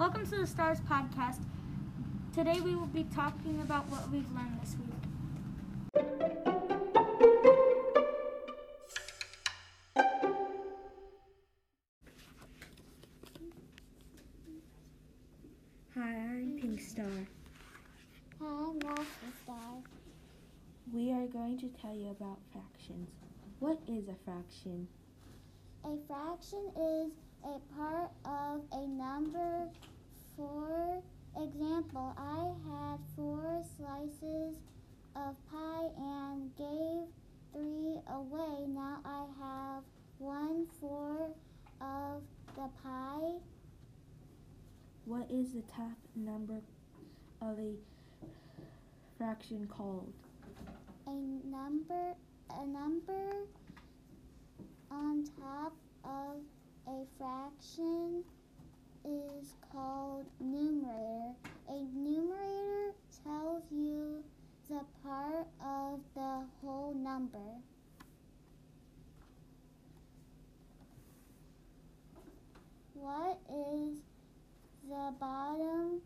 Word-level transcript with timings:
Welcome 0.00 0.24
to 0.30 0.38
the 0.38 0.46
Stars 0.46 0.80
Podcast. 0.80 1.42
Today 2.34 2.58
we 2.62 2.74
will 2.74 2.86
be 2.86 3.04
talking 3.14 3.60
about 3.60 3.86
what 3.90 4.10
we've 4.10 4.24
learned 4.34 4.58
this 4.62 4.74
week. 4.78 4.94
Hi, 15.94 16.16
I'm 16.16 16.58
Pink 16.58 16.80
Star. 16.80 17.04
Hi, 18.40 18.46
I'm 18.46 18.78
Rocky 18.78 19.04
Star. 19.44 19.82
We 20.94 21.12
are 21.12 21.26
going 21.26 21.58
to 21.58 21.68
tell 21.78 21.94
you 21.94 22.08
about 22.08 22.38
fractions. 22.50 23.10
What 23.58 23.78
is 23.86 24.08
a 24.08 24.14
fraction? 24.24 24.88
A 25.84 25.98
fraction 26.08 26.72
is 26.74 27.12
a 27.44 27.58
part 27.76 28.10
of 28.24 28.62
a 28.72 28.86
number. 28.86 29.68
For 30.40 31.02
example, 31.36 32.14
I 32.16 32.54
had 32.66 32.98
four 33.14 33.62
slices 33.76 34.56
of 35.14 35.36
pie 35.50 35.90
and 35.98 36.50
gave 36.56 37.08
three 37.52 38.00
away. 38.08 38.64
Now 38.68 39.00
I 39.04 39.26
have 39.38 39.82
one 40.16 40.66
fourth 40.80 41.36
of 41.82 42.22
the 42.56 42.70
pie. 42.82 43.36
What 45.04 45.30
is 45.30 45.52
the 45.52 45.62
top 45.62 45.98
number 46.16 46.62
of 47.42 47.58
a 47.58 47.74
fraction 49.18 49.66
called? 49.66 50.14
A 51.06 51.10
number, 51.10 52.14
a 52.48 52.66
number 52.66 53.44
on 54.90 55.24
top 55.38 55.74
of 56.02 56.40
a 56.86 57.04
fraction 57.18 58.24
is 59.04 59.54
called 59.72 60.26
numerator. 60.40 61.34
A 61.68 61.84
numerator 61.94 62.94
tells 63.24 63.62
you 63.70 64.22
the 64.68 64.80
part 65.02 65.46
of 65.64 66.00
the 66.14 66.44
whole 66.60 66.94
number. 66.94 67.38
What 72.94 73.38
is 73.48 73.98
the 74.88 75.14
bottom 75.18 76.00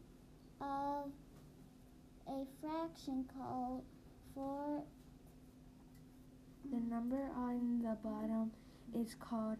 of 0.61 1.11
a 2.29 2.47
fraction 2.61 3.25
called 3.37 3.83
for 4.35 4.83
The 6.71 6.81
number 6.81 7.31
on 7.37 7.83
the 7.83 7.97
bottom 8.03 8.51
is 8.95 9.15
called 9.15 9.59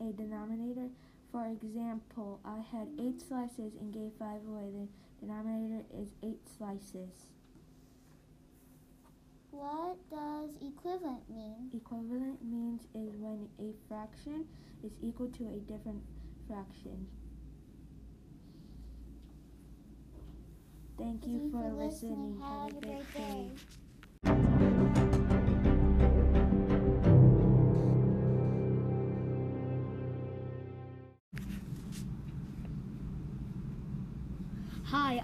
a 0.00 0.12
denominator. 0.12 0.88
For 1.34 1.46
example, 1.46 2.38
I 2.44 2.60
had 2.70 2.86
eight 2.96 3.20
slices 3.20 3.74
and 3.80 3.92
gave 3.92 4.12
five 4.20 4.46
away. 4.46 4.70
The 4.70 5.26
denominator 5.26 5.82
is 5.92 6.10
eight 6.22 6.38
slices. 6.56 7.10
what 9.50 9.96
does 10.10 10.50
equivalent 10.62 11.28
mean? 11.28 11.70
Equivalent 11.74 12.38
means 12.44 12.82
is 12.94 13.16
when 13.16 13.48
a 13.58 13.74
fraction 13.88 14.46
is 14.84 14.92
equal 15.02 15.26
to 15.30 15.44
a 15.48 15.58
different 15.66 16.02
fraction. 16.46 17.08
Thank 20.96 21.26
you 21.26 21.50
for 21.50 21.68
listening. 21.72 22.40
Have 22.40 22.70
a 22.70 22.80
great 22.80 23.12
day. 23.12 23.50
Hi, 23.50 23.83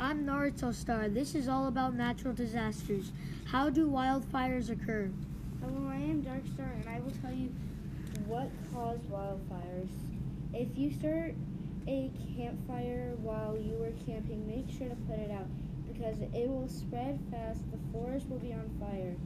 I'm 0.02 0.24
Naruto 0.24 0.72
Star. 0.72 1.10
This 1.10 1.34
is 1.34 1.46
all 1.46 1.68
about 1.68 1.94
natural 1.94 2.32
disasters. 2.32 3.12
How 3.44 3.68
do 3.68 3.86
wildfires 3.86 4.70
occur? 4.70 5.10
Hello, 5.60 5.90
I 5.90 5.96
am 5.96 6.22
Dark 6.22 6.40
Star, 6.54 6.72
and 6.72 6.88
I 6.88 7.00
will 7.00 7.12
tell 7.20 7.30
you 7.30 7.52
what 8.26 8.48
caused 8.72 9.02
wildfires. 9.10 9.90
If 10.54 10.68
you 10.78 10.90
start 10.90 11.34
a 11.86 12.10
campfire 12.34 13.12
while 13.18 13.58
you 13.58 13.74
were 13.74 13.92
camping, 14.06 14.46
make 14.48 14.74
sure 14.74 14.88
to 14.88 14.96
put 15.06 15.18
it 15.18 15.30
out 15.30 15.48
because 15.92 16.18
it 16.22 16.48
will 16.48 16.66
spread 16.66 17.20
fast. 17.30 17.60
The 17.70 17.78
forest 17.92 18.26
will 18.30 18.38
be 18.38 18.54
on 18.54 18.70
fire. 18.80 19.16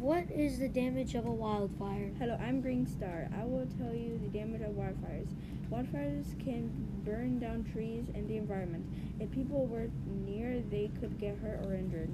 What 0.00 0.28
is 0.28 0.58
the 0.58 0.68
damage 0.68 1.14
of 1.14 1.26
a 1.26 1.30
wildfire? 1.30 2.10
Hello, 2.18 2.36
I'm 2.42 2.60
Green 2.60 2.88
Star. 2.88 3.28
I 3.40 3.44
will 3.44 3.68
tell 3.78 3.94
you 3.94 4.18
the 4.18 4.36
damage 4.36 4.62
of 4.62 4.70
wildfires. 4.70 5.28
Wildfires 5.72 6.38
can 6.44 6.70
burn 7.02 7.38
down 7.38 7.64
trees 7.72 8.04
and 8.14 8.28
the 8.28 8.36
environment. 8.36 8.84
If 9.18 9.30
people 9.30 9.66
were 9.66 9.88
near, 10.26 10.60
they 10.70 10.90
could 11.00 11.18
get 11.18 11.38
hurt 11.38 11.64
or 11.64 11.72
injured. 11.72 12.10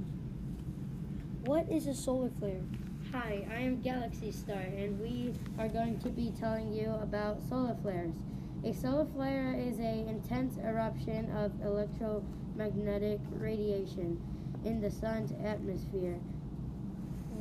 What 1.44 1.68
is 1.68 1.88
a 1.88 1.94
solar 1.94 2.30
flare? 2.38 2.62
Hi, 3.10 3.44
I 3.50 3.62
am 3.62 3.80
Galaxy 3.80 4.30
Star, 4.30 4.60
and 4.60 5.00
we 5.00 5.34
are 5.58 5.68
going 5.68 5.98
to 6.00 6.08
be 6.08 6.32
telling 6.38 6.72
you 6.72 6.90
about 7.02 7.42
solar 7.48 7.74
flares. 7.82 8.12
A 8.64 8.72
solar 8.72 9.06
flare 9.06 9.54
is 9.58 9.78
an 9.80 10.08
intense 10.08 10.56
eruption 10.58 11.28
of 11.32 11.50
electromagnetic 11.60 13.18
radiation 13.32 14.20
in 14.64 14.80
the 14.80 14.90
sun's 14.90 15.32
atmosphere. 15.44 16.20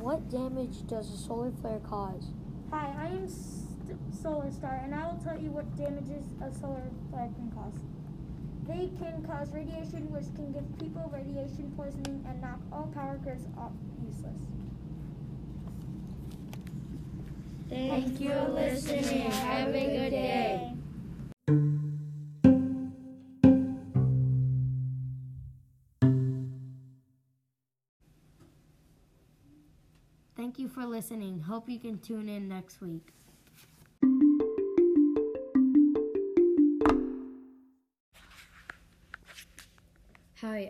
What 0.00 0.28
damage 0.30 0.84
does 0.88 1.12
a 1.12 1.16
solar 1.16 1.52
flare 1.60 1.80
cause? 1.80 2.24
Hi, 2.72 2.92
I 2.98 3.06
am 3.06 3.28
St- 3.88 4.14
Solar 4.22 4.50
Star, 4.50 4.80
and 4.84 4.94
I 4.94 5.06
will 5.06 5.18
tell 5.24 5.38
you 5.38 5.50
what 5.50 5.64
damages 5.76 6.24
a 6.42 6.52
solar 6.60 6.82
flare 7.10 7.30
can 7.34 7.50
cause. 7.54 7.74
They 8.66 8.90
can 9.00 9.24
cause 9.24 9.50
radiation, 9.52 10.10
which 10.12 10.26
can 10.36 10.52
give 10.52 10.78
people 10.78 11.10
radiation 11.12 11.72
poisoning 11.74 12.22
and 12.28 12.40
knock 12.42 12.60
all 12.70 12.90
power 12.94 13.18
grids 13.22 13.46
off 13.56 13.72
useless. 14.04 14.36
Thank 17.70 18.20
you 18.20 18.30
for 18.30 18.48
listening. 18.50 19.30
Have 19.30 19.68
a 19.68 19.86
good 19.86 20.10
day. 20.10 20.74
Thank 30.36 30.58
you 30.58 30.68
for 30.68 30.84
listening. 30.86 31.40
Hope 31.40 31.68
you 31.68 31.78
can 31.78 31.98
tune 31.98 32.28
in 32.28 32.48
next 32.48 32.80
week. 32.80 33.12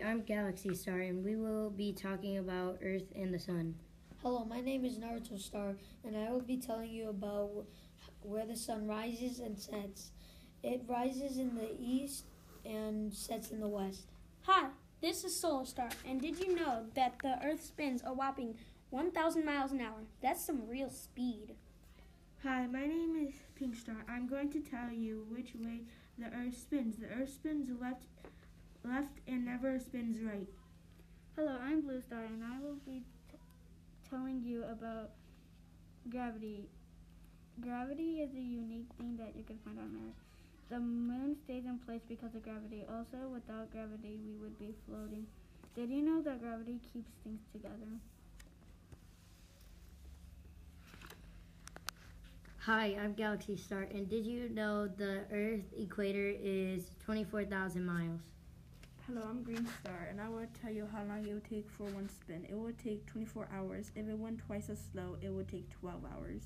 I'm 0.09 0.21
Galaxy 0.21 0.73
Star, 0.73 1.01
and 1.01 1.23
we 1.23 1.35
will 1.35 1.69
be 1.69 1.93
talking 1.93 2.39
about 2.39 2.79
Earth 2.83 3.11
and 3.15 3.31
the 3.31 3.37
Sun. 3.37 3.75
Hello, 4.23 4.43
my 4.43 4.59
name 4.59 4.83
is 4.83 4.97
Naruto 4.97 5.39
Star, 5.39 5.75
and 6.03 6.17
I 6.17 6.31
will 6.31 6.41
be 6.41 6.57
telling 6.57 6.89
you 6.89 7.09
about 7.09 7.67
where 8.23 8.47
the 8.47 8.55
sun 8.55 8.87
rises 8.87 9.37
and 9.37 9.55
sets. 9.55 10.09
It 10.63 10.81
rises 10.87 11.37
in 11.37 11.53
the 11.53 11.75
east 11.79 12.25
and 12.65 13.13
sets 13.13 13.51
in 13.51 13.59
the 13.59 13.67
west. 13.67 14.07
Hi, 14.47 14.69
this 14.99 15.23
is 15.23 15.39
Solar 15.39 15.65
Star, 15.65 15.89
and 16.07 16.19
did 16.19 16.39
you 16.39 16.55
know 16.55 16.87
that 16.95 17.19
the 17.21 17.37
Earth 17.45 17.63
spins 17.63 18.01
a 18.03 18.11
whopping 18.11 18.55
1,000 18.89 19.45
miles 19.45 19.73
an 19.73 19.81
hour? 19.81 20.07
That's 20.23 20.43
some 20.43 20.67
real 20.67 20.89
speed. 20.89 21.53
Hi, 22.41 22.65
my 22.65 22.87
name 22.87 23.27
is 23.27 23.35
Pink 23.53 23.75
Star. 23.75 23.97
I'm 24.09 24.27
going 24.27 24.51
to 24.53 24.59
tell 24.59 24.89
you 24.89 25.27
which 25.29 25.53
way 25.53 25.81
the 26.17 26.35
Earth 26.35 26.57
spins. 26.57 26.97
The 26.97 27.09
Earth 27.09 27.31
spins 27.31 27.69
left, 27.79 28.05
left, 28.89 29.19
and 29.27 29.45
never 29.45 29.77
spins 29.79 30.17
right. 30.21 30.47
Hello, 31.35 31.55
I'm 31.61 31.81
Blue 31.81 32.01
Star, 32.01 32.23
and 32.23 32.43
I 32.43 32.59
will 32.59 32.77
be 32.85 33.03
t- 33.29 33.37
telling 34.09 34.41
you 34.43 34.63
about 34.63 35.11
gravity. 36.09 36.67
Gravity 37.61 38.21
is 38.21 38.33
a 38.33 38.41
unique 38.41 38.89
thing 38.97 39.15
that 39.17 39.33
you 39.35 39.43
can 39.43 39.59
find 39.63 39.77
on 39.79 39.95
Earth. 39.95 40.15
The 40.69 40.79
moon 40.79 41.35
stays 41.43 41.65
in 41.65 41.77
place 41.79 42.01
because 42.07 42.33
of 42.33 42.43
gravity. 42.43 42.83
Also, 42.89 43.29
without 43.31 43.71
gravity, 43.71 44.17
we 44.25 44.35
would 44.41 44.57
be 44.57 44.73
floating. 44.87 45.27
Did 45.75 45.89
you 45.89 46.01
know 46.01 46.21
that 46.21 46.41
gravity 46.41 46.79
keeps 46.91 47.11
things 47.23 47.41
together? 47.51 47.93
Hi, 52.65 52.97
I'm 53.01 53.13
Galaxy 53.13 53.55
Star, 53.55 53.87
and 53.93 54.09
did 54.09 54.25
you 54.25 54.49
know 54.49 54.87
the 54.87 55.25
Earth 55.31 55.65
equator 55.77 56.33
is 56.41 56.89
24,000 57.05 57.85
miles? 57.85 58.21
Hello, 59.11 59.25
I'm 59.27 59.41
Green 59.41 59.67
Star, 59.81 60.07
and 60.07 60.21
I 60.21 60.29
will 60.29 60.45
tell 60.61 60.71
you 60.71 60.85
how 60.85 61.03
long 61.03 61.25
it 61.25 61.33
would 61.33 61.49
take 61.49 61.67
for 61.67 61.85
one 61.85 62.07
spin. 62.09 62.45
It 62.47 62.53
would 62.53 62.77
take 62.77 63.07
24 63.07 63.49
hours. 63.51 63.89
If 63.95 64.07
it 64.07 64.15
went 64.15 64.37
twice 64.45 64.69
as 64.69 64.77
slow, 64.91 65.17
it 65.19 65.29
would 65.29 65.47
take 65.47 65.67
12 65.79 66.01
hours. 66.13 66.43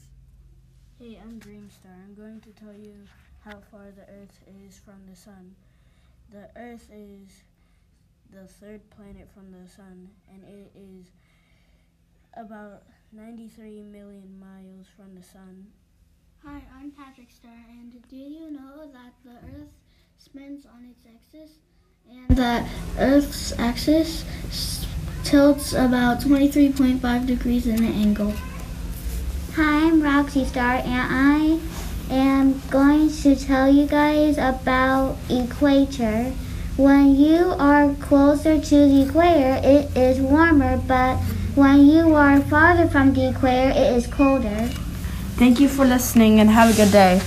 Hey, 0.98 1.20
I'm 1.22 1.40
Dream 1.40 1.70
Star. 1.70 1.92
I'm 1.92 2.16
going 2.16 2.40
to 2.40 2.52
tell 2.52 2.72
you 2.72 2.94
how 3.44 3.60
far 3.70 3.92
the 3.92 4.04
Earth 4.04 4.40
is 4.66 4.80
from 4.80 5.02
the 5.10 5.16
Sun. 5.16 5.54
The 6.32 6.48
Earth 6.56 6.88
is 6.90 7.44
the 8.32 8.48
third 8.48 8.90
planet 8.92 9.28
from 9.34 9.52
the 9.52 9.70
Sun, 9.70 10.08
and 10.34 10.46
it 10.46 10.72
is 10.74 11.08
about 12.38 12.84
93 13.12 13.82
million 13.82 14.40
miles 14.40 14.88
from 14.96 15.16
the 15.16 15.24
Sun. 15.24 15.68
Hi, 16.46 16.62
I'm 16.80 16.92
Patrick 16.92 17.30
Star, 17.30 17.66
and 17.70 17.92
did 17.92 18.06
you 18.10 18.52
know 18.52 18.90
that 18.94 19.12
the 19.26 19.36
Earth 19.54 19.74
spins 20.18 20.66
on 20.66 20.86
its 20.86 21.04
axis, 21.06 21.58
and 22.10 22.38
the 22.38 22.66
Earth's 23.00 23.58
axis 23.58 24.26
tilts 25.24 25.72
about 25.74 26.20
23.5 26.20 27.26
degrees 27.26 27.66
in 27.66 27.80
an 27.84 27.94
angle. 27.94 28.34
Hi, 29.56 29.88
I'm 29.88 30.02
Roxy 30.02 30.44
Star, 30.44 30.82
and 30.84 30.88
I 30.88 31.60
am 32.14 32.62
going 32.70 33.10
to 33.10 33.36
tell 33.36 33.72
you 33.72 33.88
guys 33.88 34.38
about 34.38 35.16
equator. 35.30 36.34
When 36.76 37.16
you 37.16 37.54
are 37.58 37.94
closer 38.02 38.60
to 38.60 38.76
the 38.76 39.06
equator, 39.08 39.62
it 39.64 39.96
is 39.96 40.20
warmer, 40.20 40.78
but 40.86 41.18
when 41.56 41.86
you 41.86 42.16
are 42.16 42.42
farther 42.42 42.88
from 42.90 43.14
the 43.14 43.30
equator, 43.30 43.70
it 43.70 43.94
is 43.96 44.08
colder. 44.08 44.68
Thank 45.38 45.60
you 45.60 45.70
for 45.70 45.86
listening 45.86 46.40
and 46.40 46.50
have 46.50 46.74
a 46.74 46.76
good 46.76 46.92
day. 46.92 47.22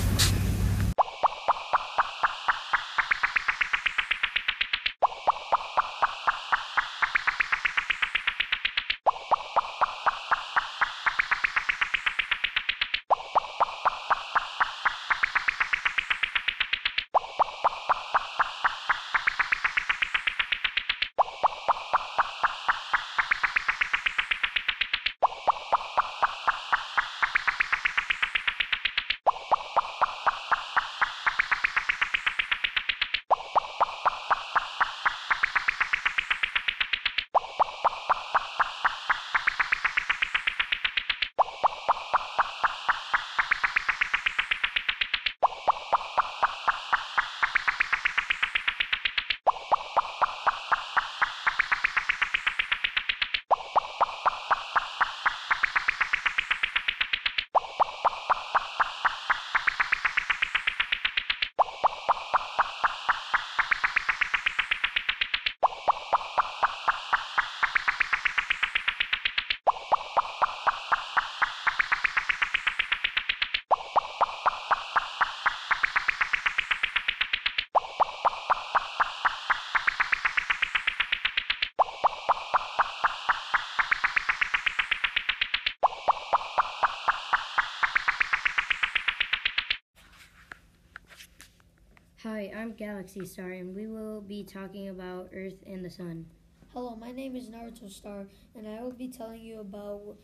I'm 92.56 92.72
Galaxy 92.72 93.26
Star, 93.26 93.50
and 93.50 93.76
we 93.76 93.86
will 93.86 94.22
be 94.22 94.42
talking 94.42 94.88
about 94.88 95.28
Earth 95.34 95.62
and 95.66 95.84
the 95.84 95.90
Sun. 95.90 96.24
Hello, 96.72 96.96
my 96.96 97.12
name 97.12 97.36
is 97.36 97.50
Naruto 97.50 97.90
Star, 97.90 98.28
and 98.54 98.66
I 98.66 98.82
will 98.82 98.92
be 98.92 99.08
telling 99.08 99.42
you 99.42 99.60
about 99.60 100.16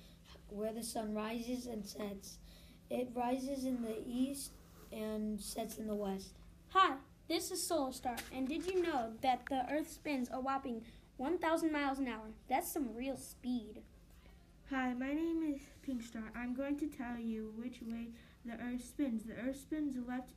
where 0.49 0.73
the 0.73 0.83
sun 0.83 1.13
rises 1.13 1.67
and 1.67 1.85
sets. 1.85 2.39
It 2.89 3.11
rises 3.15 3.67
in 3.67 3.83
the 3.83 3.99
east 4.07 4.53
and 4.91 5.39
sets 5.39 5.77
in 5.77 5.87
the 5.87 5.95
west. 5.95 6.39
Hi, 6.71 6.95
this 7.29 7.51
is 7.51 7.63
Solar 7.63 7.93
Star, 7.93 8.17
and 8.35 8.49
did 8.49 8.65
you 8.65 8.83
know 8.83 9.13
that 9.21 9.43
the 9.51 9.71
Earth 9.71 9.91
spins 9.91 10.31
a 10.33 10.41
whopping 10.41 10.81
1,000 11.19 11.71
miles 11.71 11.99
an 11.99 12.09
hour? 12.09 12.31
That's 12.49 12.73
some 12.73 12.97
real 12.97 13.19
speed. 13.19 13.83
Hi, 14.71 14.95
my 14.95 15.13
name 15.13 15.55
is 15.55 15.61
Pink 15.83 16.03
Star. 16.03 16.33
I'm 16.35 16.55
going 16.55 16.79
to 16.79 16.87
tell 16.87 17.19
you 17.19 17.53
which 17.59 17.83
way 17.83 18.09
the 18.47 18.55
Earth 18.55 18.87
spins. 18.87 19.25
The 19.25 19.35
Earth 19.35 19.61
spins 19.61 19.97
left, 20.09 20.31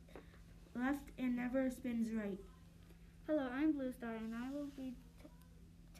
left, 0.78 1.10
and 1.18 1.36
never 1.36 1.70
spins 1.70 2.08
right. 2.12 2.38
Hello, 3.26 3.48
I'm 3.52 3.72
Blue 3.72 3.92
Star, 3.92 4.14
and 4.14 4.34
I 4.34 4.50
will 4.50 4.68
be 4.76 4.92
t- 5.22 5.28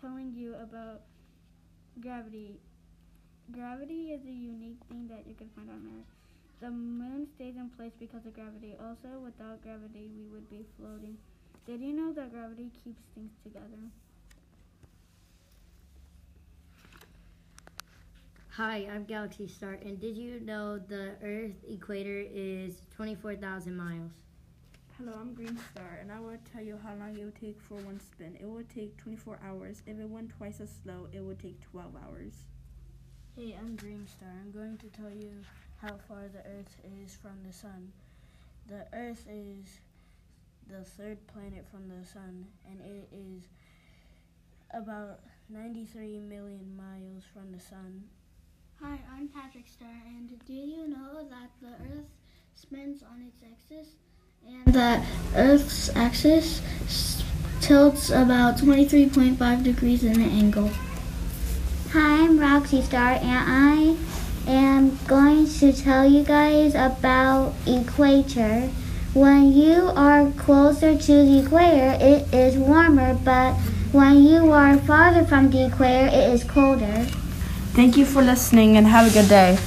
telling 0.00 0.32
you 0.34 0.54
about 0.54 1.00
gravity. 2.00 2.60
Gravity 3.52 4.12
is 4.12 4.24
a 4.26 4.32
unique 4.32 4.80
thing 4.88 5.08
that 5.08 5.26
you 5.26 5.34
can 5.34 5.48
find 5.56 5.70
on 5.70 5.88
Earth. 5.98 6.06
The 6.60 6.70
moon 6.70 7.26
stays 7.34 7.56
in 7.56 7.70
place 7.70 7.92
because 7.98 8.26
of 8.26 8.34
gravity. 8.34 8.74
Also, 8.80 9.18
without 9.22 9.62
gravity, 9.62 10.10
we 10.16 10.26
would 10.32 10.48
be 10.50 10.64
floating. 10.78 11.16
Did 11.66 11.80
you 11.80 11.92
know 11.92 12.12
that 12.12 12.32
gravity 12.32 12.70
keeps 12.84 13.02
things 13.14 13.32
together? 13.42 13.90
Hi, 18.50 18.88
I'm 18.90 19.04
Galaxy 19.04 19.48
Star, 19.48 19.78
and 19.84 20.00
did 20.00 20.16
you 20.16 20.40
know 20.40 20.78
the 20.78 21.12
Earth 21.22 21.56
equator 21.68 22.24
is 22.32 22.80
24,000 22.96 23.76
miles? 23.76 24.25
Hello, 24.98 25.12
I'm 25.20 25.34
Green 25.34 25.58
Star, 25.72 25.98
and 26.00 26.10
I 26.10 26.18
will 26.20 26.38
tell 26.50 26.62
you 26.62 26.78
how 26.82 26.94
long 26.94 27.14
it 27.18 27.22
would 27.22 27.38
take 27.38 27.60
for 27.60 27.74
one 27.74 28.00
spin. 28.00 28.34
It 28.40 28.46
would 28.46 28.70
take 28.70 28.96
24 28.96 29.38
hours. 29.46 29.82
If 29.86 29.98
it 29.98 30.08
went 30.08 30.30
twice 30.30 30.58
as 30.58 30.70
slow, 30.82 31.08
it 31.12 31.20
would 31.20 31.38
take 31.38 31.60
12 31.70 31.92
hours. 32.02 32.32
Hey, 33.36 33.54
I'm 33.60 33.76
Dream 33.76 34.06
Star. 34.06 34.30
I'm 34.40 34.52
going 34.52 34.78
to 34.78 34.86
tell 34.86 35.10
you 35.10 35.32
how 35.82 35.98
far 36.08 36.28
the 36.32 36.38
Earth 36.38 36.74
is 37.04 37.14
from 37.14 37.36
the 37.46 37.52
Sun. 37.52 37.92
The 38.68 38.86
Earth 38.94 39.26
is 39.28 39.80
the 40.66 40.82
third 40.82 41.18
planet 41.26 41.66
from 41.70 41.90
the 41.90 42.06
Sun, 42.06 42.46
and 42.66 42.80
it 42.80 43.10
is 43.12 43.42
about 44.72 45.20
93 45.50 46.20
million 46.20 46.74
miles 46.74 47.24
from 47.34 47.52
the 47.52 47.60
Sun. 47.60 48.02
Hi, 48.80 48.98
I'm 49.14 49.28
Patrick 49.28 49.68
Star, 49.68 50.00
and 50.06 50.30
do 50.46 50.54
you 50.54 50.88
know 50.88 51.28
that 51.28 51.50
the 51.60 51.74
Earth 51.84 52.08
spins 52.54 53.02
on 53.02 53.20
its 53.20 53.42
axis? 53.42 53.96
And 54.44 54.74
the 54.74 55.02
Earth's 55.34 55.88
axis 55.94 56.60
tilts 57.60 58.10
about 58.10 58.58
23.5 58.58 59.62
degrees 59.62 60.04
in 60.04 60.20
an 60.20 60.30
angle. 60.30 60.70
Hi, 61.92 62.24
I'm 62.24 62.38
Roxy 62.38 62.82
Star, 62.82 63.12
and 63.12 63.22
I 63.24 63.96
am 64.46 64.98
going 65.06 65.46
to 65.46 65.72
tell 65.72 66.04
you 66.04 66.22
guys 66.24 66.74
about 66.74 67.54
equator. 67.66 68.68
When 69.14 69.52
you 69.52 69.92
are 69.96 70.30
closer 70.32 70.98
to 70.98 71.12
the 71.12 71.38
equator, 71.44 71.96
it 72.00 72.34
is 72.34 72.56
warmer, 72.56 73.14
but 73.14 73.54
when 73.92 74.22
you 74.22 74.50
are 74.50 74.76
farther 74.78 75.24
from 75.24 75.50
the 75.50 75.66
equator, 75.66 76.08
it 76.08 76.30
is 76.34 76.44
colder. 76.44 77.06
Thank 77.72 77.96
you 77.96 78.04
for 78.04 78.22
listening 78.22 78.76
and 78.76 78.86
have 78.86 79.10
a 79.10 79.10
good 79.10 79.28
day. 79.28 79.58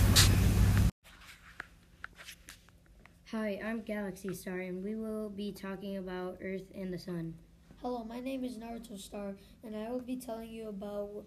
Hi, 3.32 3.60
I'm 3.64 3.79
Galaxy 3.90 4.36
Star, 4.36 4.60
and 4.60 4.84
we 4.84 4.94
will 4.94 5.32
be 5.32 5.52
talking 5.52 5.98
about 5.98 6.38
Earth 6.44 6.70
and 6.76 6.94
the 6.94 7.00
Sun. 7.00 7.34
Hello, 7.82 8.04
my 8.04 8.20
name 8.20 8.44
is 8.44 8.56
Naruto 8.56 9.00
Star, 9.00 9.34
and 9.64 9.76
I 9.76 9.90
will 9.90 10.00
be 10.00 10.16
telling 10.16 10.52
you 10.52 10.70
about 10.70 11.26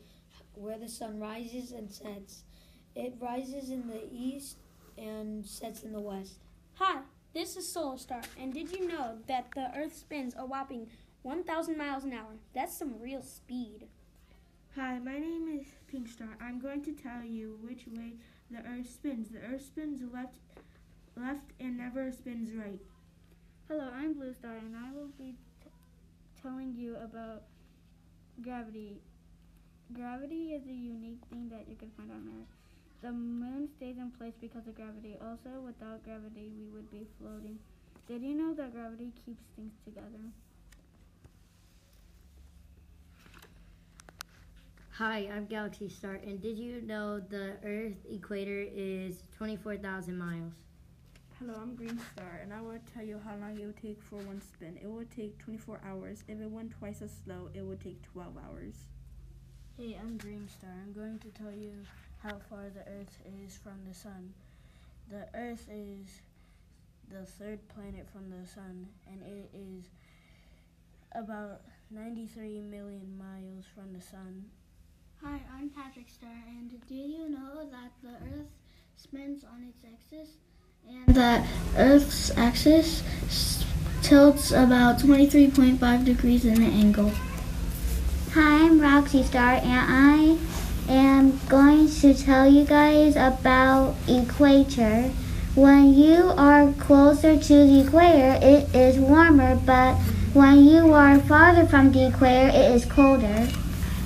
where 0.55 0.79
the 0.79 0.89
sun 0.89 1.19
rises 1.19 1.73
and 1.73 1.91
sets. 1.91 2.45
It 2.95 3.17
rises 3.21 3.71
in 3.71 3.89
the 3.89 4.05
east 4.13 4.59
and 4.97 5.45
sets 5.45 5.83
in 5.83 5.93
the 5.93 5.99
west. 5.99 6.37
Hi, 6.75 7.01
this 7.35 7.57
is 7.57 7.67
Solar 7.69 7.99
Star, 7.99 8.21
and 8.39 8.55
did 8.55 8.71
you 8.71 8.87
know 8.87 9.19
that 9.27 9.49
the 9.57 9.77
Earth 9.77 9.97
spins 9.97 10.37
a 10.39 10.47
whopping 10.47 10.87
1,000 11.23 11.77
miles 11.77 12.05
an 12.05 12.13
hour? 12.13 12.37
That's 12.55 12.79
some 12.79 13.01
real 13.01 13.23
speed. 13.23 13.89
Hi, 14.77 15.01
my 15.01 15.19
name 15.19 15.49
is 15.61 15.67
Pink 15.89 16.07
Star. 16.07 16.29
I'm 16.41 16.61
going 16.61 16.85
to 16.85 16.93
tell 16.93 17.25
you 17.25 17.59
which 17.61 17.89
way 17.89 18.13
the 18.53 18.59
Earth 18.59 18.89
spins. 18.89 19.31
The 19.31 19.41
Earth 19.41 19.67
spins 19.67 20.01
left, 20.15 20.37
left, 21.17 21.53
and 21.61 21.77
never 21.77 22.11
spins 22.11 22.51
right. 22.55 22.81
Hello, 23.69 23.89
I'm 23.95 24.15
Blue 24.15 24.33
Star, 24.33 24.53
and 24.53 24.75
I 24.77 24.93
will 24.93 25.09
be 25.19 25.35
t- 25.63 25.71
telling 26.41 26.75
you 26.77 26.97
about 26.97 27.43
gravity. 28.43 29.01
Gravity 29.93 30.53
is 30.53 30.67
a 30.67 30.73
unique 30.73 31.21
thing 31.31 31.49
that 31.51 31.67
you 31.69 31.77
can 31.77 31.91
find 31.97 32.11
on 32.11 32.29
Earth. 32.29 32.49
The 33.03 33.13
moon 33.13 33.69
stays 33.77 33.97
in 33.99 34.11
place 34.13 34.35
because 34.41 34.67
of 34.67 34.75
gravity. 34.75 35.17
Also, 35.21 35.61
without 35.65 36.05
gravity, 36.05 36.51
we 36.57 36.67
would 36.73 36.91
be 36.91 37.07
floating. 37.19 37.59
Did 38.09 38.23
you 38.23 38.35
know 38.35 38.55
that 38.55 38.73
gravity 38.73 39.13
keeps 39.25 39.43
things 39.57 39.73
together? 39.85 40.33
Hi, 44.97 45.29
I'm 45.35 45.47
Galaxy 45.47 45.89
Star, 45.89 46.15
and 46.15 46.41
did 46.41 46.59
you 46.59 46.83
know 46.83 47.19
the 47.19 47.57
Earth 47.65 47.97
equator 48.11 48.67
is 48.75 49.23
24,000 49.37 50.17
miles? 50.17 50.53
Hello, 51.45 51.59
I'm 51.61 51.75
Green 51.75 51.99
Star, 52.13 52.39
and 52.41 52.55
I 52.55 52.61
will 52.61 52.79
tell 52.95 53.03
you 53.03 53.19
how 53.19 53.35
long 53.35 53.59
it 53.59 53.67
will 53.67 53.73
take 53.73 54.01
for 54.01 54.15
one 54.15 54.41
spin. 54.41 54.79
It 54.81 54.87
will 54.87 55.05
take 55.17 55.37
24 55.39 55.81
hours. 55.85 56.23
If 56.29 56.41
it 56.41 56.49
went 56.49 56.71
twice 56.71 57.03
as 57.03 57.11
slow, 57.25 57.49
it 57.53 57.63
would 57.63 57.81
take 57.81 58.01
12 58.13 58.35
hours. 58.37 58.75
Hey, 59.77 59.99
I'm 60.01 60.19
Green 60.19 60.47
Dreamstar. 60.47 60.71
I'm 60.71 60.93
going 60.93 61.19
to 61.19 61.31
tell 61.31 61.51
you 61.51 61.73
how 62.23 62.39
far 62.49 62.71
the 62.73 62.89
Earth 62.89 63.19
is 63.45 63.59
from 63.59 63.73
the 63.89 63.93
Sun. 63.93 64.33
The 65.11 65.27
Earth 65.35 65.67
is 65.69 66.21
the 67.11 67.27
third 67.27 67.59
planet 67.67 68.07
from 68.13 68.31
the 68.31 68.47
Sun, 68.47 68.87
and 69.11 69.21
it 69.25 69.51
is 69.53 69.87
about 71.17 71.63
93 71.91 72.61
million 72.61 73.19
miles 73.19 73.65
from 73.75 73.93
the 73.93 74.01
Sun. 74.01 74.45
Hi, 75.25 75.41
I'm 75.53 75.71
Patrick 75.71 76.09
Star, 76.09 76.45
and 76.47 76.71
do 76.87 76.95
you 76.95 77.29
know 77.29 77.69
that 77.69 77.91
the 78.01 78.15
Earth 78.33 78.53
spins 78.95 79.43
on 79.43 79.65
its 79.65 79.83
axis? 79.85 80.37
And 80.89 81.15
the 81.15 81.45
Earth's 81.77 82.37
axis 82.37 83.03
tilts 84.03 84.51
about 84.51 84.99
23.5 84.99 86.05
degrees 86.05 86.45
in 86.45 86.57
an 86.63 86.71
angle. 86.71 87.13
Hi, 88.35 88.65
I'm 88.65 88.81
Roxy 88.81 89.23
Star, 89.23 89.61
and 89.63 89.65
I 89.65 90.39
am 90.89 91.39
going 91.49 91.89
to 91.89 92.15
tell 92.15 92.49
you 92.49 92.65
guys 92.65 93.15
about 93.15 93.95
equator. 94.09 95.11
When 95.55 95.95
you 95.95 96.33
are 96.37 96.73
closer 96.73 97.37
to 97.39 97.55
the 97.67 97.85
equator, 97.87 98.39
it 98.43 98.75
is 98.75 98.99
warmer, 98.99 99.57
but 99.57 99.95
when 100.33 100.65
you 100.65 100.93
are 100.95 101.19
farther 101.21 101.67
from 101.67 101.93
the 101.93 102.09
equator, 102.09 102.49
it 102.49 102.73
is 102.73 102.85
colder. 102.87 103.47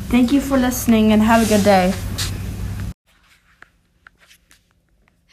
Thank 0.09 0.33
you 0.33 0.41
for 0.41 0.59
listening 0.59 1.13
and 1.13 1.23
have 1.23 1.47
a 1.47 1.49
good 1.49 1.65
day. 1.65 1.95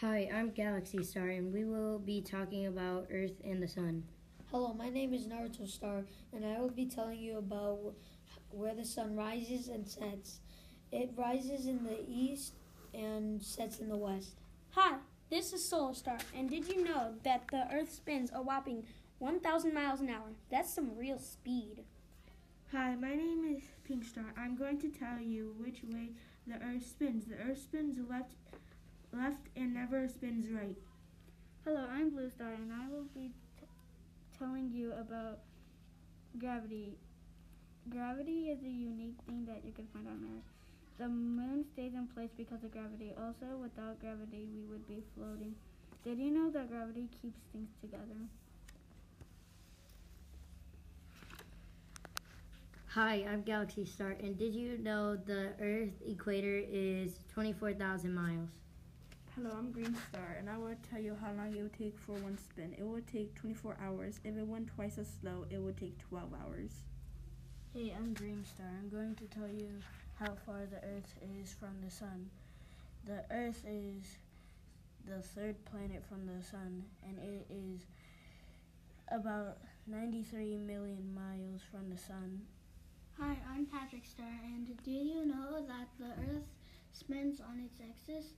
Hi, 0.01 0.29
I'm 0.35 0.42
Galaxy 0.55 1.03
Star, 1.03 1.29
and 1.29 1.51
we 1.51 1.65
will 1.65 1.98
be 1.98 2.22
talking 2.22 2.67
about 2.67 3.07
Earth 3.12 3.41
and 3.43 3.62
the 3.62 3.67
Sun. 3.67 4.03
Hello, 4.51 4.74
my 4.74 4.89
name 4.89 5.13
is 5.13 5.25
Naruto 5.25 5.67
Star, 5.67 6.03
and 6.31 6.45
I 6.45 6.60
will 6.60 6.69
be 6.69 6.86
telling 6.86 7.19
you 7.19 7.39
about 7.39 7.93
where 8.51 8.75
the 8.75 8.86
sun 8.86 9.15
rises 9.15 9.67
and 9.67 9.88
sets. 9.88 10.41
It 10.91 11.12
rises 11.15 11.65
in 11.65 11.83
the 11.83 12.03
east 12.07 12.53
and 12.93 13.41
sets 13.41 13.79
in 13.79 13.89
the 13.89 13.98
west. 13.98 14.36
Hi, 14.72 14.98
this 15.31 15.53
is 15.53 15.67
Solar 15.67 15.95
Star, 15.95 16.19
and 16.38 16.50
did 16.50 16.67
you 16.67 16.83
know 16.83 17.15
that 17.24 17.45
the 17.50 17.67
Earth 17.74 17.91
spins 17.91 18.29
a 18.31 18.41
whopping 18.41 18.83
1,000 19.17 19.74
miles 19.74 20.01
an 20.01 20.10
hour? 20.10 20.33
That's 20.51 20.72
some 20.72 20.95
real 20.95 21.17
speed. 21.17 21.83
Hi, 22.72 22.95
my 22.95 23.15
name 23.15 23.55
is 23.55 23.63
Pink 23.88 24.03
Star. 24.03 24.25
I'm 24.38 24.55
going 24.55 24.79
to 24.81 24.89
tell 24.89 25.19
you 25.19 25.55
which 25.57 25.81
way 25.83 26.12
the 26.45 26.55
Earth 26.55 26.86
spins. 26.86 27.25
The 27.25 27.36
Earth 27.36 27.62
spins 27.62 27.98
left, 28.07 28.33
left, 29.13 29.48
and 29.55 29.74
never 29.74 30.08
spins 30.08 30.50
right. 30.50 30.77
Hello, 31.63 31.86
I'm 31.89 32.10
Blue 32.10 32.29
Star, 32.29 32.50
and 32.53 32.72
I 32.74 32.89
will 32.89 33.05
be 33.13 33.32
t- 33.60 33.67
telling 34.38 34.72
you 34.72 34.91
about 34.93 35.39
gravity. 36.39 36.98
Gravity 37.89 38.50
is 38.50 38.63
a 38.63 38.70
unique 38.70 39.17
thing 39.27 39.46
that 39.46 39.62
you 39.65 39.72
can 39.72 39.88
find 39.93 40.08
on 40.08 40.27
Earth. 40.36 40.43
The 40.98 41.08
moon 41.08 41.65
stays 41.74 41.93
in 41.93 42.08
place 42.08 42.32
because 42.36 42.63
of 42.63 42.72
gravity. 42.72 43.13
Also, 43.17 43.58
without 43.62 44.00
gravity, 44.00 44.48
we 44.53 44.63
would 44.70 44.88
be 44.88 45.03
floating. 45.15 45.55
Did 46.03 46.17
you 46.17 46.32
know 46.32 46.50
that 46.51 46.70
gravity 46.70 47.08
keeps 47.22 47.39
things 47.51 47.70
together? 47.82 48.27
Hi, 52.89 53.25
I'm 53.27 53.41
Galaxy 53.41 53.86
Star, 53.86 54.15
and 54.22 54.38
did 54.38 54.53
you 54.53 54.77
know 54.77 55.15
the 55.15 55.53
Earth 55.60 55.93
equator 56.05 56.62
is 56.70 57.20
24,000 57.34 58.13
miles? 58.13 58.62
Hello, 59.36 59.50
I'm 59.58 59.72
Green 59.72 59.98
Star, 60.10 60.36
and 60.38 60.48
I 60.48 60.60
will 60.60 60.75
tell 60.92 61.00
you 61.00 61.18
how 61.20 61.32
long 61.34 61.56
it 61.56 61.60
will 61.60 61.70
take 61.75 61.98
for 61.98 62.12
one 62.12 62.38
spin. 62.38 62.75
It 62.78 62.84
will 62.84 63.02
take 63.12 63.34
24 63.34 63.78
hours. 63.82 64.20
If 64.24 64.38
it 64.38 64.46
went 64.46 64.68
twice 64.68 65.00
as 65.00 65.08
slow, 65.20 65.48
it 65.50 65.58
would 65.58 65.75
take 65.75 65.98
12 66.08 66.30
hours. 66.36 66.70
Hey, 67.74 67.96
I'm 67.98 68.13
Green 68.13 68.46
Dreamstar. 68.46 68.70
I'm 68.80 68.90
going 68.90 69.16
to 69.16 69.24
tell 69.25 69.48
you 69.48 69.72
how 70.20 70.36
far 70.46 70.68
the 70.70 70.78
Earth 70.88 71.16
is 71.42 71.52
from 71.60 71.82
the 71.84 71.90
Sun. 71.90 72.30
The 73.08 73.25
Earth 73.32 73.63
is 73.68 74.18
the 75.08 75.24
third 75.24 75.56
planet 75.66 76.04
from 76.08 76.28
the 76.28 76.44
Sun, 76.46 76.84
and 77.02 77.18
it 77.18 77.48
is 77.50 77.88
about 79.12 79.58
93 79.88 80.58
million 80.58 81.12
miles 81.16 81.62
from 81.72 81.90
the 81.90 81.98
Sun. 81.98 82.40
Hi, 83.20 83.36
I'm 83.52 83.66
Patrick 83.66 84.06
Star, 84.06 84.40
and 84.46 84.68
do 84.84 84.92
you 84.92 85.25
know 85.25 85.66
that 85.68 85.88
the 85.98 86.12
Earth 86.22 86.46
spins 86.92 87.42
on 87.42 87.60
its 87.66 87.80
axis? 87.82 88.34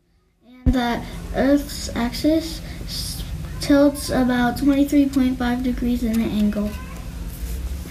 And 0.48 0.74
the 0.74 1.04
Earth's 1.36 1.90
axis 1.96 2.62
tilts 3.62 4.10
about 4.12 4.58
23.5 4.58 5.64
degrees 5.64 6.04
in 6.04 6.22
an 6.22 6.30
angle. 6.30 6.70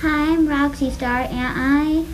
Hi, 0.01 0.33
I'm 0.33 0.47
Roxy 0.47 0.91
Star, 0.91 1.23
and 1.23 1.33
I 1.35 2.05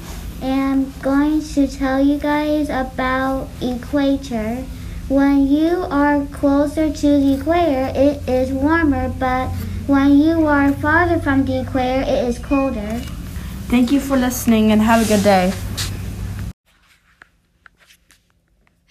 am 0.43 0.93
going 1.03 1.43
to 1.43 1.69
tell 1.69 2.01
you 2.01 2.19
guys 2.19 2.71
about 2.71 3.49
equator. 3.61 4.65
When 5.09 5.47
you 5.47 5.85
are 5.91 6.25
closer 6.27 6.91
to 6.91 7.07
the 7.07 7.35
equator, 7.39 7.93
it 7.95 8.27
is 8.27 8.51
warmer, 8.51 9.11
but 9.11 9.49
when 9.87 10.17
you 10.19 10.47
are 10.47 10.73
farther 10.73 11.19
from 11.19 11.45
the 11.45 11.61
equator, 11.61 12.01
it 12.01 12.25
is 12.25 12.39
colder. 12.39 13.01
Thank 13.69 13.93
you 13.93 14.01
for 14.01 14.17
listening 14.17 14.73
and 14.73 14.81
have 14.81 15.05
a 15.05 15.09
good 15.09 15.23
day. 15.23 15.53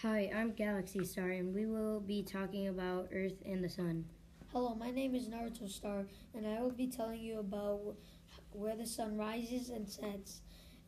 Hi, 0.02 0.32
I'm 0.34 0.48
Galaxy 0.60 1.06
Star, 1.06 1.30
and 1.30 1.56
we 1.56 1.66
will 1.66 2.02
be 2.02 2.22
talking 2.22 2.68
about 2.68 3.08
Earth 3.14 3.42
and 3.46 3.64
the 3.64 3.70
Sun. 3.70 4.04
Hello, 4.52 4.76
my 4.76 4.92
name 4.92 5.16
is 5.16 5.30
Naruto 5.30 5.70
Star, 5.70 6.04
and 6.36 6.46
I 6.46 6.62
will 6.62 6.70
be 6.70 6.88
telling 6.88 7.22
you 7.22 7.40
about 7.40 7.96
where 8.52 8.76
the 8.76 8.86
sun 8.86 9.16
rises 9.18 9.70
and 9.70 9.88
sets. 9.88 10.42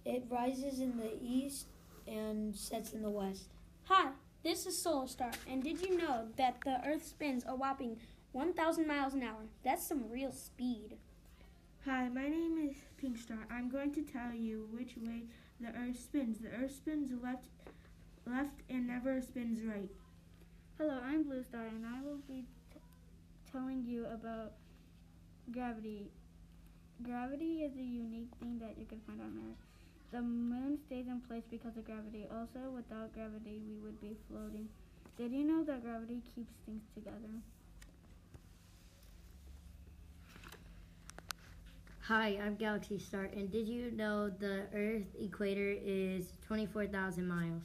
It 0.04 0.26
rises 0.30 0.82
in 0.82 0.98
the 0.98 1.14
east 1.22 1.68
and 2.06 2.54
sets 2.54 2.92
in 2.92 3.02
the 3.02 3.10
west. 3.10 3.46
Hi, 3.86 4.10
this 4.44 4.66
is 4.66 4.78
Solar 4.78 5.08
Star, 5.08 5.32
and 5.50 5.64
did 5.64 5.80
you 5.80 5.98
know 5.98 6.28
that 6.36 6.58
the 6.66 6.86
Earth 6.86 7.06
spins 7.06 7.46
a 7.48 7.56
whopping 7.56 7.96
1,000 8.34 8.86
miles 8.86 9.14
an 9.14 9.24
hour? 9.24 9.46
That's 9.64 9.88
some 9.88 10.12
real 10.12 10.34
speed. 10.34 10.98
Hi, 11.86 12.10
my 12.10 12.28
name 12.28 12.58
is 12.70 12.76
Pink 12.98 13.18
Star. 13.18 13.48
I'm 13.50 13.70
going 13.70 13.94
to 13.94 14.02
tell 14.02 14.34
you 14.34 14.68
which 14.74 14.98
way 14.98 15.24
the 15.62 15.70
Earth 15.70 15.98
spins. 15.98 16.40
The 16.40 16.50
Earth 16.50 16.76
spins 16.76 17.10
left, 17.24 17.46
left, 18.32 18.62
and 18.70 18.88
never 18.88 19.20
spins 19.22 19.60
right. 19.64 19.90
Hello, 20.78 20.98
I'm 21.04 21.24
Blue 21.24 21.44
Star, 21.44 21.66
and 21.66 21.86
I 21.86 22.02
will 22.02 22.20
be 22.28 22.46
t- 22.72 22.80
telling 23.52 23.84
you 23.86 24.06
about 24.06 24.54
gravity. 25.52 26.08
Gravity 27.04 27.64
is 27.64 27.76
a 27.76 27.84
unique 27.84 28.32
thing 28.40 28.58
that 28.60 28.76
you 28.78 28.86
can 28.86 29.02
find 29.06 29.20
on 29.22 29.38
Earth. 29.38 29.58
The 30.12 30.22
moon 30.22 30.78
stays 30.86 31.08
in 31.08 31.20
place 31.22 31.44
because 31.50 31.76
of 31.76 31.86
gravity. 31.86 32.26
Also, 32.32 32.72
without 32.74 33.14
gravity, 33.14 33.60
we 33.68 33.78
would 33.84 34.00
be 34.00 34.16
floating. 34.30 34.70
Did 35.18 35.32
you 35.32 35.44
know 35.44 35.64
that 35.66 35.84
gravity 35.84 36.22
keeps 36.34 36.54
things 36.66 36.84
together? 36.96 37.36
Hi, 42.08 42.40
I'm 42.44 42.56
Galaxy 42.56 42.98
Star, 42.98 43.24
and 43.24 43.52
did 43.52 43.68
you 43.68 43.92
know 43.92 44.30
the 44.30 44.68
Earth 44.74 45.08
equator 45.20 45.76
is 45.84 46.34
24,000 46.48 47.28
miles? 47.28 47.64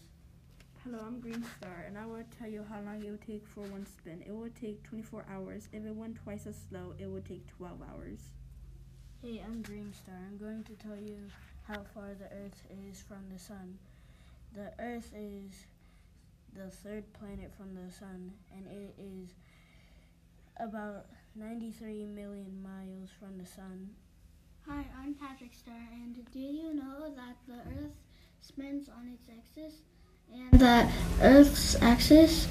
Hello, 0.89 1.03
I'm 1.05 1.19
Green 1.19 1.45
Star, 1.59 1.85
and 1.85 1.99
I 1.99 2.07
will 2.07 2.23
tell 2.39 2.49
you 2.49 2.65
how 2.71 2.81
long 2.81 3.03
it 3.03 3.11
will 3.11 3.19
take 3.27 3.45
for 3.49 3.63
one 3.63 3.85
spin. 3.85 4.23
It 4.25 4.31
will 4.31 4.51
take 4.61 4.85
24 4.85 5.27
hours. 5.29 5.69
If 5.73 5.85
it 5.85 5.93
went 5.93 6.15
twice 6.23 6.47
as 6.47 6.55
slow, 6.71 6.95
it 6.97 7.07
would 7.07 7.25
take 7.25 7.45
12 7.57 7.79
hours. 7.91 8.21
Hey, 9.21 9.43
I'm 9.45 9.65
Dreamstar. 9.65 10.15
I'm 10.15 10.39
going 10.39 10.63
to 10.63 10.75
tell 10.75 10.95
you 10.95 11.17
how 11.67 11.83
far 11.93 12.15
the 12.15 12.27
Earth 12.27 12.63
is 12.89 13.03
from 13.03 13.25
the 13.33 13.39
Sun. 13.39 13.77
The 14.55 14.71
Earth 14.79 15.11
is 15.13 15.67
the 16.55 16.71
third 16.71 17.13
planet 17.15 17.51
from 17.57 17.75
the 17.75 17.93
Sun, 17.93 18.31
and 18.57 18.69
it 18.69 18.95
is 18.97 19.31
about 20.61 21.07
93 21.35 22.05
million 22.05 22.63
miles 22.63 23.11
from 23.19 23.39
the 23.39 23.47
Sun. 23.47 23.91
Hi, 24.69 24.87
I'm 25.03 25.15
Patrick 25.15 25.53
Star, 25.53 25.89
and 25.93 26.15
do 26.31 26.39
you 26.39 26.75
know 26.75 27.13
that 27.17 27.37
the 27.49 27.59
Earth 27.77 27.97
spins 28.41 28.89
on 28.89 29.09
its 29.13 29.27
axis? 29.29 29.81
And 30.33 30.61
the 30.61 30.89
Earth's 31.23 31.81
axis 31.81 32.49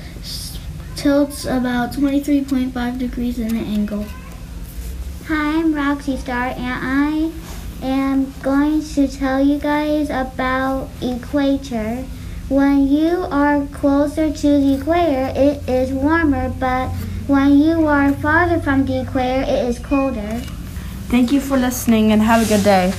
tilts 0.95 1.43
about 1.43 1.91
23.5 1.91 2.97
degrees 2.97 3.37
in 3.37 3.51
an 3.51 3.65
angle. 3.65 4.05
Hi, 5.27 5.59
I'm 5.59 5.73
Roxy 5.73 6.15
Star, 6.15 6.53
and 6.55 6.61
I 6.61 7.31
am 7.85 8.33
going 8.41 8.81
to 8.81 9.07
tell 9.09 9.43
you 9.43 9.59
guys 9.59 10.09
about 10.09 10.87
equator. 11.01 12.05
When 12.47 12.87
you 12.87 13.27
are 13.29 13.65
closer 13.73 14.31
to 14.31 14.47
the 14.47 14.77
equator, 14.79 15.33
it 15.35 15.67
is 15.67 15.91
warmer, 15.91 16.49
but 16.57 16.87
when 17.27 17.57
you 17.57 17.87
are 17.87 18.13
farther 18.13 18.61
from 18.61 18.85
the 18.85 19.01
equator, 19.01 19.41
it 19.41 19.65
is 19.67 19.79
colder. 19.79 20.39
Thank 21.09 21.33
you 21.33 21.41
for 21.41 21.57
listening 21.57 22.13
and 22.13 22.21
have 22.21 22.45
a 22.45 22.47
good 22.47 22.63
day. 22.63 22.93